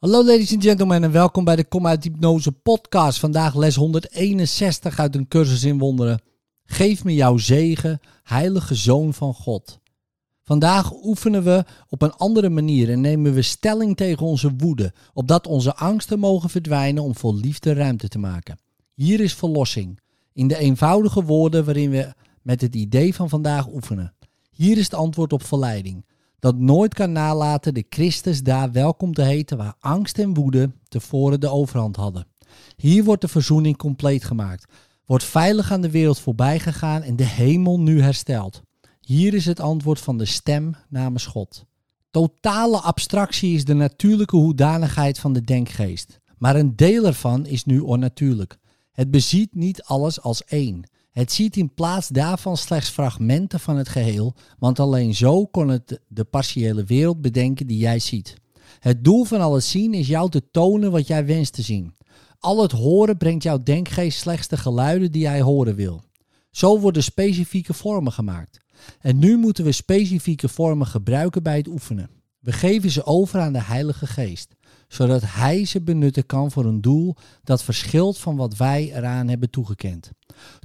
Hallo 0.00 0.24
ladies 0.24 0.52
and 0.52 0.62
gentlemen 0.62 1.04
en 1.04 1.12
welkom 1.12 1.44
bij 1.44 1.56
de 1.56 1.64
Kom 1.64 1.86
uit 1.86 2.04
Hypnose 2.04 2.52
podcast. 2.52 3.18
Vandaag 3.18 3.54
les 3.56 3.74
161 3.74 4.98
uit 4.98 5.14
een 5.14 5.28
cursus 5.28 5.64
in 5.64 5.78
wonderen. 5.78 6.22
Geef 6.64 7.04
me 7.04 7.14
jouw 7.14 7.36
zegen, 7.36 8.00
heilige 8.22 8.74
zoon 8.74 9.14
van 9.14 9.34
God. 9.34 9.78
Vandaag 10.42 10.92
oefenen 11.04 11.42
we 11.42 11.64
op 11.88 12.02
een 12.02 12.12
andere 12.12 12.48
manier 12.48 12.90
en 12.90 13.00
nemen 13.00 13.32
we 13.32 13.42
stelling 13.42 13.96
tegen 13.96 14.26
onze 14.26 14.52
woede, 14.56 14.92
opdat 15.12 15.46
onze 15.46 15.74
angsten 15.74 16.18
mogen 16.18 16.50
verdwijnen 16.50 17.02
om 17.02 17.16
vol 17.16 17.34
liefde 17.34 17.72
ruimte 17.72 18.08
te 18.08 18.18
maken. 18.18 18.58
Hier 18.94 19.20
is 19.20 19.34
verlossing, 19.34 20.00
in 20.32 20.48
de 20.48 20.56
eenvoudige 20.56 21.24
woorden 21.24 21.64
waarin 21.64 21.90
we 21.90 22.12
met 22.42 22.60
het 22.60 22.74
idee 22.74 23.14
van 23.14 23.28
vandaag 23.28 23.72
oefenen. 23.72 24.14
Hier 24.50 24.78
is 24.78 24.84
het 24.84 24.94
antwoord 24.94 25.32
op 25.32 25.44
verleiding 25.44 26.04
dat 26.40 26.58
nooit 26.58 26.94
kan 26.94 27.12
nalaten 27.12 27.74
de 27.74 27.86
Christus 27.88 28.42
daar 28.42 28.72
welkom 28.72 29.14
te 29.14 29.22
heten 29.22 29.56
waar 29.56 29.74
angst 29.80 30.18
en 30.18 30.34
woede 30.34 30.70
tevoren 30.88 31.40
de 31.40 31.48
overhand 31.48 31.96
hadden. 31.96 32.26
Hier 32.76 33.04
wordt 33.04 33.20
de 33.20 33.28
verzoening 33.28 33.76
compleet 33.76 34.24
gemaakt, 34.24 34.72
wordt 35.06 35.24
veilig 35.24 35.72
aan 35.72 35.80
de 35.80 35.90
wereld 35.90 36.18
voorbij 36.18 36.58
gegaan 36.58 37.02
en 37.02 37.16
de 37.16 37.24
hemel 37.24 37.80
nu 37.80 38.02
hersteld. 38.02 38.62
Hier 39.00 39.34
is 39.34 39.44
het 39.44 39.60
antwoord 39.60 40.00
van 40.00 40.18
de 40.18 40.24
stem 40.24 40.74
namens 40.88 41.26
God. 41.26 41.64
Totale 42.10 42.80
abstractie 42.80 43.54
is 43.54 43.64
de 43.64 43.74
natuurlijke 43.74 44.36
hoedanigheid 44.36 45.18
van 45.18 45.32
de 45.32 45.42
denkgeest, 45.42 46.20
maar 46.38 46.56
een 46.56 46.76
deel 46.76 47.06
ervan 47.06 47.46
is 47.46 47.64
nu 47.64 47.80
onnatuurlijk. 47.80 48.58
Het 48.92 49.10
beziet 49.10 49.54
niet 49.54 49.82
alles 49.82 50.20
als 50.20 50.44
één. 50.44 50.84
Het 51.10 51.32
ziet 51.32 51.56
in 51.56 51.74
plaats 51.74 52.08
daarvan 52.08 52.56
slechts 52.56 52.88
fragmenten 52.88 53.60
van 53.60 53.76
het 53.76 53.88
geheel, 53.88 54.34
want 54.58 54.80
alleen 54.80 55.14
zo 55.14 55.46
kon 55.46 55.68
het 55.68 56.00
de 56.08 56.24
partiële 56.24 56.84
wereld 56.84 57.20
bedenken 57.20 57.66
die 57.66 57.78
jij 57.78 57.98
ziet. 57.98 58.34
Het 58.78 59.04
doel 59.04 59.24
van 59.24 59.40
al 59.40 59.54
het 59.54 59.64
zien 59.64 59.94
is 59.94 60.06
jou 60.06 60.30
te 60.30 60.50
tonen 60.50 60.90
wat 60.90 61.06
jij 61.06 61.26
wenst 61.26 61.52
te 61.52 61.62
zien. 61.62 61.94
Al 62.38 62.62
het 62.62 62.72
horen 62.72 63.16
brengt 63.16 63.42
jouw 63.42 63.62
denkgeest 63.62 64.18
slechts 64.18 64.48
de 64.48 64.56
geluiden 64.56 65.12
die 65.12 65.22
jij 65.22 65.40
horen 65.40 65.74
wil. 65.74 66.02
Zo 66.50 66.80
worden 66.80 67.02
specifieke 67.02 67.74
vormen 67.74 68.12
gemaakt. 68.12 68.58
En 69.00 69.18
nu 69.18 69.36
moeten 69.36 69.64
we 69.64 69.72
specifieke 69.72 70.48
vormen 70.48 70.86
gebruiken 70.86 71.42
bij 71.42 71.56
het 71.56 71.68
oefenen. 71.68 72.10
We 72.38 72.52
geven 72.52 72.90
ze 72.90 73.04
over 73.04 73.40
aan 73.40 73.52
de 73.52 73.62
Heilige 73.62 74.06
Geest, 74.06 74.54
zodat 74.88 75.22
Hij 75.24 75.64
ze 75.64 75.82
benutten 75.82 76.26
kan 76.26 76.50
voor 76.50 76.64
een 76.64 76.80
doel 76.80 77.16
dat 77.42 77.62
verschilt 77.62 78.18
van 78.18 78.36
wat 78.36 78.56
wij 78.56 78.92
eraan 78.94 79.28
hebben 79.28 79.50
toegekend. 79.50 80.10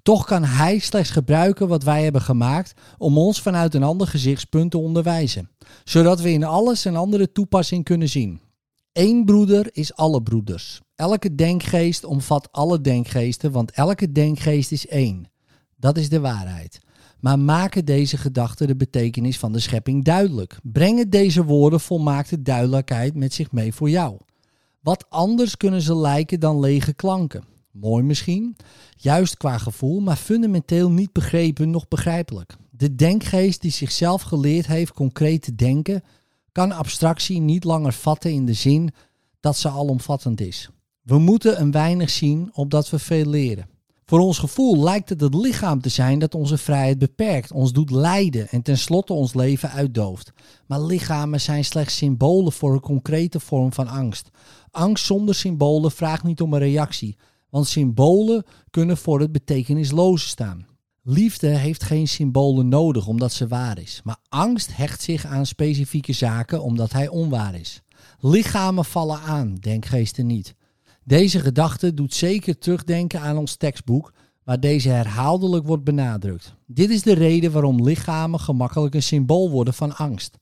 Toch 0.03 0.25
kan 0.25 0.43
Hij 0.43 0.79
slechts 0.79 1.09
gebruiken 1.09 1.67
wat 1.67 1.83
wij 1.83 2.03
hebben 2.03 2.21
gemaakt 2.21 2.73
om 2.97 3.17
ons 3.17 3.41
vanuit 3.41 3.73
een 3.73 3.83
ander 3.83 4.07
gezichtspunt 4.07 4.71
te 4.71 4.77
onderwijzen, 4.77 5.49
zodat 5.83 6.21
we 6.21 6.31
in 6.31 6.43
alles 6.43 6.85
een 6.85 6.95
andere 6.95 7.31
toepassing 7.31 7.83
kunnen 7.83 8.09
zien. 8.09 8.39
Eén 8.93 9.25
broeder 9.25 9.69
is 9.71 9.95
alle 9.95 10.23
broeders. 10.23 10.81
Elke 10.95 11.35
denkgeest 11.35 12.05
omvat 12.05 12.51
alle 12.51 12.81
denkgeesten, 12.81 13.51
want 13.51 13.71
elke 13.71 14.11
denkgeest 14.11 14.71
is 14.71 14.87
één. 14.87 15.31
Dat 15.75 15.97
is 15.97 16.09
de 16.09 16.19
waarheid. 16.19 16.79
Maar 17.19 17.39
maken 17.39 17.85
deze 17.85 18.17
gedachten 18.17 18.67
de 18.67 18.75
betekenis 18.75 19.37
van 19.37 19.51
de 19.51 19.59
schepping 19.59 20.03
duidelijk? 20.03 20.57
Brengen 20.63 21.09
deze 21.09 21.43
woorden 21.43 21.79
volmaakte 21.79 22.41
duidelijkheid 22.41 23.15
met 23.15 23.33
zich 23.33 23.51
mee 23.51 23.73
voor 23.73 23.89
jou? 23.89 24.17
Wat 24.81 25.05
anders 25.09 25.57
kunnen 25.57 25.81
ze 25.81 25.95
lijken 25.95 26.39
dan 26.39 26.59
lege 26.59 26.93
klanken? 26.93 27.43
Mooi 27.79 28.03
misschien, 28.03 28.55
juist 28.97 29.37
qua 29.37 29.57
gevoel, 29.57 29.99
maar 29.99 30.15
fundamenteel 30.15 30.89
niet 30.91 31.11
begrepen, 31.11 31.69
nog 31.69 31.87
begrijpelijk. 31.87 32.55
De 32.69 32.95
denkgeest 32.95 33.61
die 33.61 33.71
zichzelf 33.71 34.21
geleerd 34.21 34.67
heeft 34.67 34.93
concreet 34.93 35.41
te 35.41 35.55
denken, 35.55 36.03
kan 36.51 36.71
abstractie 36.71 37.39
niet 37.39 37.63
langer 37.63 37.93
vatten 37.93 38.31
in 38.31 38.45
de 38.45 38.53
zin 38.53 38.93
dat 39.39 39.57
ze 39.57 39.69
alomvattend 39.69 40.41
is. 40.41 40.69
We 41.01 41.17
moeten 41.17 41.61
een 41.61 41.71
weinig 41.71 42.09
zien 42.09 42.49
opdat 42.53 42.89
we 42.89 42.99
veel 42.99 43.25
leren. 43.25 43.67
Voor 44.05 44.19
ons 44.19 44.37
gevoel 44.37 44.83
lijkt 44.83 45.09
het 45.09 45.21
het 45.21 45.33
lichaam 45.33 45.81
te 45.81 45.89
zijn 45.89 46.19
dat 46.19 46.35
onze 46.35 46.57
vrijheid 46.57 46.99
beperkt, 46.99 47.51
ons 47.51 47.73
doet 47.73 47.91
lijden 47.91 48.49
en 48.49 48.61
tenslotte 48.61 49.13
ons 49.13 49.33
leven 49.33 49.71
uitdooft. 49.71 50.33
Maar 50.65 50.81
lichamen 50.81 51.41
zijn 51.41 51.65
slechts 51.65 51.97
symbolen 51.97 52.51
voor 52.51 52.73
een 52.73 52.79
concrete 52.79 53.39
vorm 53.39 53.73
van 53.73 53.87
angst. 53.87 54.29
Angst 54.71 55.05
zonder 55.05 55.35
symbolen 55.35 55.91
vraagt 55.91 56.23
niet 56.23 56.41
om 56.41 56.53
een 56.53 56.59
reactie, 56.59 57.17
want 57.55 57.67
symbolen 57.67 58.43
kunnen 58.69 58.97
voor 58.97 59.19
het 59.19 59.31
betekenisloze 59.31 60.27
staan. 60.27 60.67
Liefde 61.03 61.47
heeft 61.47 61.83
geen 61.83 62.07
symbolen 62.07 62.67
nodig 62.67 63.07
omdat 63.07 63.33
ze 63.33 63.47
waar 63.47 63.79
is, 63.79 64.01
maar 64.03 64.17
angst 64.29 64.75
hecht 64.75 65.01
zich 65.01 65.25
aan 65.25 65.45
specifieke 65.45 66.13
zaken 66.13 66.63
omdat 66.63 66.91
hij 66.91 67.07
onwaar 67.07 67.55
is. 67.55 67.81
Lichamen 68.19 68.85
vallen 68.85 69.19
aan, 69.19 69.55
denkgeesten 69.55 70.25
niet. 70.25 70.55
Deze 71.03 71.39
gedachte 71.39 71.93
doet 71.93 72.13
zeker 72.13 72.57
terugdenken 72.57 73.21
aan 73.21 73.37
ons 73.37 73.55
tekstboek, 73.55 74.13
waar 74.43 74.59
deze 74.59 74.89
herhaaldelijk 74.89 75.65
wordt 75.65 75.83
benadrukt. 75.83 76.55
Dit 76.67 76.89
is 76.89 77.01
de 77.01 77.13
reden 77.13 77.51
waarom 77.51 77.83
lichamen 77.83 78.39
gemakkelijk 78.39 78.95
een 78.95 79.03
symbool 79.03 79.49
worden 79.49 79.73
van 79.73 79.95
angst. 79.95 80.37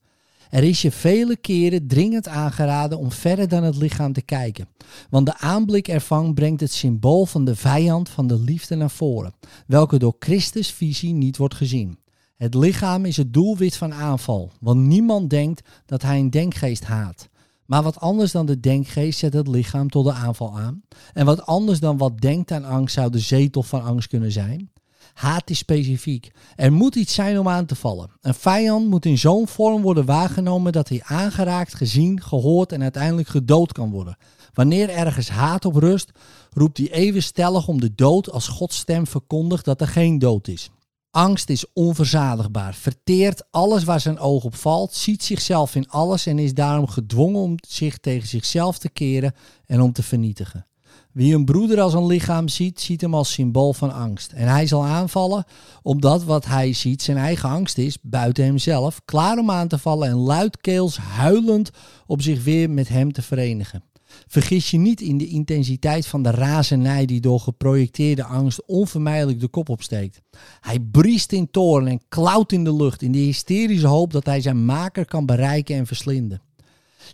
Er 0.53 0.63
is 0.63 0.81
je 0.81 0.91
vele 0.91 1.35
keren 1.35 1.87
dringend 1.87 2.27
aangeraden 2.27 2.97
om 2.97 3.11
verder 3.11 3.47
dan 3.47 3.63
het 3.63 3.75
lichaam 3.75 4.13
te 4.13 4.21
kijken. 4.21 4.67
Want 5.09 5.25
de 5.25 5.37
aanblik 5.37 5.87
ervan 5.87 6.33
brengt 6.33 6.61
het 6.61 6.71
symbool 6.71 7.25
van 7.25 7.45
de 7.45 7.55
vijand 7.55 8.09
van 8.09 8.27
de 8.27 8.39
liefde 8.39 8.75
naar 8.75 8.89
voren, 8.89 9.33
welke 9.67 9.99
door 9.99 10.15
Christus 10.19 10.71
visie 10.71 11.13
niet 11.13 11.37
wordt 11.37 11.55
gezien. 11.55 11.99
Het 12.35 12.53
lichaam 12.53 13.05
is 13.05 13.17
het 13.17 13.33
doelwit 13.33 13.75
van 13.75 13.93
aanval, 13.93 14.51
want 14.59 14.79
niemand 14.79 15.29
denkt 15.29 15.61
dat 15.85 16.01
hij 16.01 16.19
een 16.19 16.29
denkgeest 16.29 16.83
haat. 16.83 17.29
Maar 17.65 17.83
wat 17.83 17.99
anders 17.99 18.31
dan 18.31 18.45
de 18.45 18.59
denkgeest 18.59 19.19
zet 19.19 19.33
het 19.33 19.47
lichaam 19.47 19.89
tot 19.89 20.05
de 20.05 20.13
aanval 20.13 20.59
aan. 20.59 20.81
En 21.13 21.25
wat 21.25 21.45
anders 21.45 21.79
dan 21.79 21.97
wat 21.97 22.21
denkt 22.21 22.51
aan 22.51 22.65
angst 22.65 22.93
zou 22.93 23.09
de 23.09 23.19
zetel 23.19 23.63
van 23.63 23.83
angst 23.83 24.07
kunnen 24.07 24.31
zijn. 24.31 24.71
Haat 25.13 25.49
is 25.49 25.57
specifiek. 25.57 26.31
Er 26.55 26.73
moet 26.73 26.95
iets 26.95 27.13
zijn 27.13 27.39
om 27.39 27.47
aan 27.47 27.65
te 27.65 27.75
vallen. 27.75 28.09
Een 28.21 28.33
vijand 28.33 28.87
moet 28.87 29.05
in 29.05 29.17
zo'n 29.17 29.47
vorm 29.47 29.81
worden 29.81 30.05
waargenomen 30.05 30.71
dat 30.71 30.89
hij 30.89 31.01
aangeraakt, 31.03 31.73
gezien, 31.73 32.21
gehoord 32.21 32.71
en 32.71 32.81
uiteindelijk 32.81 33.27
gedood 33.27 33.71
kan 33.71 33.91
worden. 33.91 34.17
Wanneer 34.53 34.89
ergens 34.89 35.29
haat 35.29 35.65
op 35.65 35.75
rust, 35.75 36.11
roept 36.51 36.77
hij 36.77 36.91
even 36.91 37.23
stellig 37.23 37.67
om 37.67 37.79
de 37.79 37.95
dood 37.95 38.31
als 38.31 38.47
Gods 38.47 38.77
stem 38.77 39.07
verkondigt 39.07 39.65
dat 39.65 39.81
er 39.81 39.87
geen 39.87 40.19
dood 40.19 40.47
is. 40.47 40.69
Angst 41.11 41.49
is 41.49 41.65
onverzadigbaar, 41.73 42.73
verteert 42.73 43.43
alles 43.51 43.83
waar 43.83 43.99
zijn 43.99 44.19
oog 44.19 44.43
op 44.43 44.55
valt, 44.55 44.93
ziet 44.93 45.23
zichzelf 45.23 45.75
in 45.75 45.89
alles 45.89 46.25
en 46.25 46.39
is 46.39 46.53
daarom 46.53 46.87
gedwongen 46.87 47.41
om 47.41 47.55
zich 47.67 47.97
tegen 47.97 48.27
zichzelf 48.27 48.77
te 48.77 48.89
keren 48.89 49.33
en 49.65 49.81
om 49.81 49.93
te 49.93 50.03
vernietigen. 50.03 50.65
Wie 51.11 51.35
een 51.35 51.45
broeder 51.45 51.81
als 51.81 51.93
een 51.93 52.05
lichaam 52.05 52.47
ziet, 52.47 52.81
ziet 52.81 53.01
hem 53.01 53.13
als 53.13 53.31
symbool 53.31 53.73
van 53.73 53.93
angst. 53.93 54.31
En 54.31 54.47
hij 54.47 54.67
zal 54.67 54.85
aanvallen 54.85 55.45
omdat 55.81 56.23
wat 56.23 56.45
hij 56.45 56.73
ziet 56.73 57.01
zijn 57.01 57.17
eigen 57.17 57.49
angst 57.49 57.77
is, 57.77 57.97
buiten 58.01 58.43
hemzelf, 58.43 59.01
klaar 59.05 59.37
om 59.37 59.51
aan 59.51 59.67
te 59.67 59.77
vallen 59.77 60.07
en 60.07 60.15
luidkeels 60.15 60.97
huilend 60.97 61.71
op 62.05 62.21
zich 62.21 62.43
weer 62.43 62.69
met 62.69 62.89
hem 62.89 63.11
te 63.11 63.21
verenigen. 63.21 63.83
Vergis 64.27 64.71
je 64.71 64.77
niet 64.77 65.01
in 65.01 65.17
de 65.17 65.27
intensiteit 65.27 66.07
van 66.07 66.23
de 66.23 66.31
razernij 66.31 67.05
die 67.05 67.21
door 67.21 67.39
geprojecteerde 67.39 68.23
angst 68.23 68.65
onvermijdelijk 68.65 69.39
de 69.39 69.47
kop 69.47 69.69
opsteekt. 69.69 70.21
Hij 70.59 70.79
briest 70.79 71.31
in 71.31 71.51
toorn 71.51 71.87
en 71.87 72.01
klauwt 72.09 72.51
in 72.51 72.63
de 72.63 72.75
lucht 72.75 73.01
in 73.01 73.11
de 73.11 73.17
hysterische 73.17 73.87
hoop 73.87 74.11
dat 74.11 74.25
hij 74.25 74.41
zijn 74.41 74.65
maker 74.65 75.05
kan 75.05 75.25
bereiken 75.25 75.75
en 75.75 75.85
verslinden. 75.85 76.41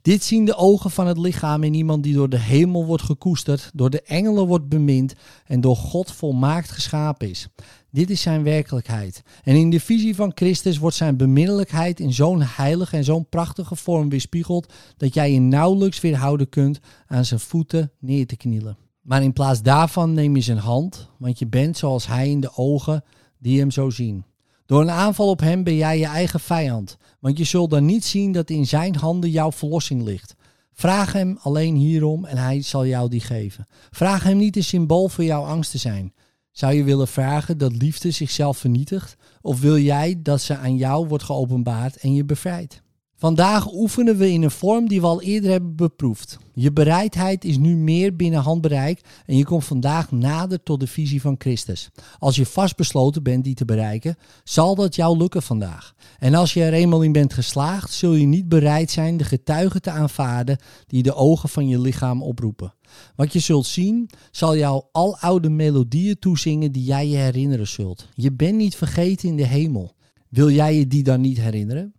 Dit 0.02 0.24
zien 0.24 0.46
de 0.46 0.56
ogen 0.56 0.92
van 0.92 1.08
het 1.08 1.18
lichaam 1.18 1.64
in 1.64 1.74
iemand 1.74 2.04
die 2.04 2.14
door 2.14 2.30
de 2.30 2.40
hemel 2.40 2.86
wordt 2.86 3.04
gekoesterd, 3.04 3.72
door 3.74 3.90
de 3.90 4.02
engelen 4.02 4.48
wordt 4.48 4.70
bemind 4.70 5.14
en 5.46 5.62
door 5.62 5.76
God 5.76 6.12
volmaakt 6.12 6.72
geschapen 6.72 7.30
is. 7.30 7.48
Dit 7.92 8.10
is 8.10 8.22
zijn 8.22 8.44
werkelijkheid. 8.44 9.24
En 9.44 9.56
in 9.56 9.70
de 9.70 9.80
visie 9.80 10.16
van 10.16 10.32
Christus 10.36 10.78
wordt 10.78 10.96
zijn 10.96 11.18
beminnelijkheid 11.18 12.00
in 12.00 12.14
zo'n 12.14 12.42
heilige 12.42 12.98
en 12.98 13.04
zo'n 13.04 13.30
prachtige 13.30 13.76
vorm 13.76 14.10
weerspiegeld 14.10 14.74
dat 14.98 15.14
jij 15.14 15.32
je 15.32 15.40
nauwelijks 15.40 16.02
weerhouden 16.02 16.50
kunt 16.50 16.80
aan 17.08 17.26
zijn 17.26 17.40
voeten 17.40 17.92
neer 18.00 18.28
te 18.28 18.38
knielen. 18.38 18.78
Maar 19.02 19.24
in 19.24 19.34
plaats 19.34 19.62
daarvan 19.62 20.14
neem 20.14 20.36
je 20.36 20.42
zijn 20.42 20.58
hand, 20.58 21.10
want 21.18 21.40
je 21.40 21.48
bent 21.48 21.78
zoals 21.78 22.08
hij 22.08 22.30
in 22.30 22.40
de 22.40 22.52
ogen 22.56 23.04
die 23.38 23.60
hem 23.60 23.72
zo 23.72 23.90
zien. 23.90 24.24
Door 24.70 24.82
een 24.82 24.92
aanval 24.92 25.30
op 25.30 25.40
hem 25.40 25.64
ben 25.64 25.76
jij 25.76 26.00
je 26.00 26.06
eigen 26.06 26.40
vijand, 26.40 26.98
want 27.20 27.38
je 27.38 27.44
zult 27.44 27.70
dan 27.70 27.86
niet 27.86 28.06
zien 28.06 28.32
dat 28.32 28.50
in 28.50 28.68
zijn 28.68 28.96
handen 28.96 29.30
jouw 29.30 29.52
verlossing 29.52 30.04
ligt. 30.04 30.36
Vraag 30.74 31.14
hem 31.14 31.38
alleen 31.42 31.76
hierom 31.76 32.26
en 32.26 32.38
hij 32.38 32.62
zal 32.62 32.86
jou 32.86 33.10
die 33.10 33.20
geven. 33.20 33.68
Vraag 33.90 34.24
hem 34.24 34.38
niet 34.38 34.56
een 34.56 34.64
symbool 34.64 35.10
voor 35.10 35.24
jouw 35.24 35.44
angst 35.44 35.72
te 35.72 35.78
zijn. 35.78 36.14
Zou 36.52 36.74
je 36.74 36.84
willen 36.84 37.08
vragen 37.08 37.58
dat 37.58 37.76
liefde 37.76 38.12
zichzelf 38.12 38.58
vernietigt? 38.58 39.16
Of 39.42 39.60
wil 39.60 39.78
jij 39.78 40.20
dat 40.22 40.42
ze 40.42 40.58
aan 40.58 40.78
jou 40.78 41.08
wordt 41.08 41.24
geopenbaard 41.24 41.98
en 41.98 42.14
je 42.14 42.26
bevrijdt? 42.26 42.82
Vandaag 43.20 43.74
oefenen 43.74 44.18
we 44.18 44.32
in 44.32 44.44
een 44.44 44.52
vorm 44.52 44.88
die 44.88 45.02
we 45.02 45.08
al 45.08 45.22
eerder 45.22 45.52
hebben 45.52 45.76
beproefd. 45.76 46.38
Je 46.54 46.72
bereidheid 46.72 47.46
is 47.46 47.58
nu 47.58 47.76
meer 47.76 48.16
binnen 48.16 48.40
handbereik 48.40 49.02
en 49.26 49.38
je 49.38 49.46
komt 49.46 49.66
vandaag 49.66 50.12
nader 50.12 50.64
tot 50.64 50.80
de 50.80 50.88
visie 50.88 51.22
van 51.22 51.36
Christus. 51.38 51.90
Als 52.20 52.36
je 52.36 52.46
vastbesloten 52.46 53.24
bent 53.24 53.44
die 53.44 53.54
te 53.54 53.66
bereiken, 53.66 54.16
zal 54.44 54.76
dat 54.76 54.96
jou 54.96 55.18
lukken 55.18 55.42
vandaag. 55.42 55.94
En 56.20 56.34
als 56.34 56.54
je 56.54 56.64
er 56.64 56.74
eenmaal 56.74 57.02
in 57.02 57.12
bent 57.12 57.34
geslaagd, 57.34 57.92
zul 57.92 58.14
je 58.14 58.26
niet 58.26 58.50
bereid 58.50 58.92
zijn 58.92 59.18
de 59.18 59.24
getuigen 59.24 59.82
te 59.82 59.92
aanvaarden 59.92 60.60
die 60.88 61.04
de 61.04 61.16
ogen 61.16 61.50
van 61.50 61.68
je 61.68 61.80
lichaam 61.80 62.24
oproepen. 62.24 62.74
Wat 63.16 63.34
je 63.34 63.40
zult 63.40 63.66
zien, 63.66 64.10
zal 64.32 64.58
jou 64.58 64.84
al 64.92 65.18
oude 65.18 65.50
melodieën 65.50 66.20
toezingen 66.20 66.72
die 66.72 66.84
jij 66.84 67.08
je 67.08 67.18
herinneren 67.18 67.68
zult. 67.68 68.08
Je 68.14 68.34
bent 68.34 68.56
niet 68.56 68.76
vergeten 68.76 69.30
in 69.30 69.38
de 69.38 69.48
hemel. 69.48 69.96
Wil 70.30 70.50
jij 70.50 70.76
je 70.76 70.88
die 70.88 71.04
dan 71.04 71.22
niet 71.22 71.42
herinneren? 71.42 71.94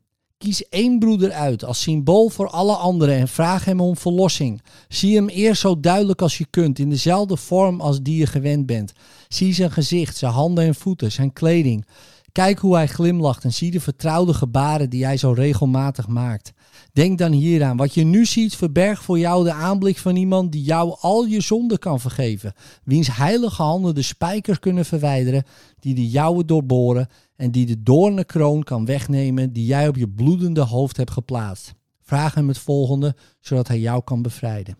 Kies 0.44 0.68
één 0.68 0.98
broeder 0.98 1.32
uit 1.32 1.64
als 1.64 1.82
symbool 1.82 2.28
voor 2.28 2.48
alle 2.48 2.74
anderen 2.74 3.14
en 3.14 3.28
vraag 3.28 3.64
hem 3.64 3.80
om 3.80 3.96
verlossing. 3.96 4.62
Zie 4.88 5.16
hem 5.16 5.28
eerst 5.28 5.60
zo 5.60 5.80
duidelijk 5.80 6.22
als 6.22 6.38
je 6.38 6.46
kunt, 6.50 6.78
in 6.78 6.90
dezelfde 6.90 7.36
vorm 7.36 7.80
als 7.80 8.00
die 8.02 8.16
je 8.18 8.26
gewend 8.26 8.66
bent. 8.66 8.92
Zie 9.28 9.54
zijn 9.54 9.70
gezicht, 9.70 10.16
zijn 10.16 10.32
handen 10.32 10.64
en 10.64 10.74
voeten, 10.74 11.12
zijn 11.12 11.32
kleding. 11.32 11.86
Kijk 12.32 12.58
hoe 12.58 12.74
hij 12.74 12.88
glimlacht 12.88 13.44
en 13.44 13.52
zie 13.52 13.70
de 13.70 13.80
vertrouwde 13.80 14.34
gebaren 14.34 14.90
die 14.90 15.04
hij 15.04 15.16
zo 15.16 15.32
regelmatig 15.32 16.08
maakt. 16.08 16.52
Denk 16.92 17.18
dan 17.18 17.32
hieraan. 17.32 17.76
Wat 17.76 17.94
je 17.94 18.04
nu 18.04 18.26
ziet, 18.26 18.56
verbergt 18.56 19.02
voor 19.02 19.18
jou 19.18 19.44
de 19.44 19.52
aanblik 19.52 19.98
van 19.98 20.16
iemand 20.16 20.52
die 20.52 20.62
jou 20.62 20.96
al 21.00 21.24
je 21.24 21.40
zonden 21.40 21.78
kan 21.78 22.00
vergeven. 22.00 22.52
Wiens 22.84 23.16
heilige 23.16 23.62
handen 23.62 23.94
de 23.94 24.02
spijkers 24.02 24.58
kunnen 24.58 24.84
verwijderen, 24.84 25.44
die 25.78 25.94
de 25.94 26.08
jouwe 26.08 26.44
doorboren 26.44 27.08
en 27.36 27.50
die 27.50 27.66
de 27.66 27.82
doornenkroon 27.82 28.62
kan 28.62 28.84
wegnemen 28.84 29.52
die 29.52 29.66
jij 29.66 29.88
op 29.88 29.96
je 29.96 30.08
bloedende 30.08 30.60
hoofd 30.60 30.96
hebt 30.96 31.10
geplaatst. 31.10 31.74
Vraag 32.02 32.34
hem 32.34 32.48
het 32.48 32.58
volgende, 32.58 33.16
zodat 33.40 33.68
hij 33.68 33.80
jou 33.80 34.02
kan 34.04 34.22
bevrijden. 34.22 34.76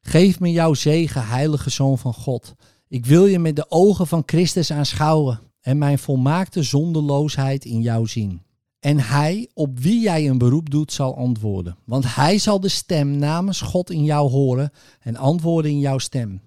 Geef 0.00 0.40
me 0.40 0.50
jouw 0.50 0.74
zegen, 0.74 1.26
heilige 1.26 1.70
Zoon 1.70 1.98
van 1.98 2.14
God. 2.14 2.54
Ik 2.88 3.06
wil 3.06 3.26
je 3.26 3.38
met 3.38 3.56
de 3.56 3.70
ogen 3.70 4.06
van 4.06 4.22
Christus 4.26 4.72
aanschouwen 4.72 5.40
en 5.60 5.78
mijn 5.78 5.98
volmaakte 5.98 6.62
zondeloosheid 6.62 7.64
in 7.64 7.80
jou 7.80 8.06
zien. 8.06 8.42
En 8.80 8.98
hij, 8.98 9.48
op 9.54 9.78
wie 9.78 10.00
jij 10.00 10.28
een 10.28 10.38
beroep 10.38 10.70
doet, 10.70 10.92
zal 10.92 11.16
antwoorden. 11.16 11.76
Want 11.84 12.14
hij 12.14 12.38
zal 12.38 12.60
de 12.60 12.68
stem 12.68 13.16
namens 13.16 13.60
God 13.60 13.90
in 13.90 14.04
jou 14.04 14.30
horen 14.30 14.72
en 15.00 15.16
antwoorden 15.16 15.70
in 15.70 15.78
jouw 15.78 15.98
stem. 15.98 16.40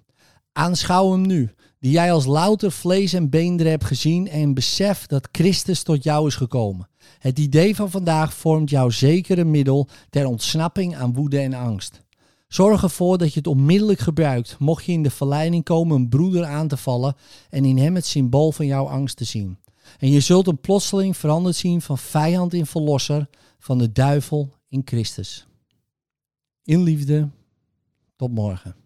Aanschouw 0.52 1.12
hem 1.12 1.26
nu, 1.26 1.50
die 1.80 1.90
jij 1.90 2.12
als 2.12 2.24
louter 2.24 2.72
vlees 2.72 3.12
en 3.12 3.30
beenderen 3.30 3.72
hebt 3.72 3.84
gezien 3.84 4.28
en 4.28 4.54
besef 4.54 5.06
dat 5.06 5.28
Christus 5.32 5.82
tot 5.82 6.02
jou 6.02 6.26
is 6.26 6.34
gekomen. 6.34 6.88
Het 7.18 7.38
idee 7.38 7.76
van 7.76 7.90
vandaag 7.90 8.34
vormt 8.34 8.70
jouw 8.70 8.90
zekere 8.90 9.44
middel 9.44 9.88
ter 10.10 10.26
ontsnapping 10.26 10.96
aan 10.96 11.12
woede 11.12 11.38
en 11.38 11.54
angst. 11.54 12.02
Zorg 12.48 12.82
ervoor 12.82 13.18
dat 13.18 13.32
je 13.32 13.38
het 13.38 13.46
onmiddellijk 13.46 14.00
gebruikt, 14.00 14.56
mocht 14.58 14.84
je 14.84 14.92
in 14.92 15.02
de 15.02 15.10
verleiding 15.10 15.64
komen 15.64 15.96
een 15.96 16.08
broeder 16.08 16.44
aan 16.44 16.68
te 16.68 16.76
vallen 16.76 17.16
en 17.50 17.64
in 17.64 17.78
hem 17.78 17.94
het 17.94 18.06
symbool 18.06 18.52
van 18.52 18.66
jouw 18.66 18.88
angst 18.88 19.16
te 19.16 19.24
zien. 19.24 19.58
En 19.98 20.10
je 20.10 20.20
zult 20.20 20.46
een 20.46 20.60
plotseling 20.60 21.16
veranderd 21.16 21.56
zien 21.56 21.82
van 21.82 21.98
vijand 21.98 22.54
in 22.54 22.66
verlosser, 22.66 23.28
van 23.58 23.78
de 23.78 23.92
duivel 23.92 24.54
in 24.68 24.82
Christus. 24.84 25.46
In 26.64 26.82
liefde, 26.82 27.28
tot 28.16 28.32
morgen. 28.32 28.81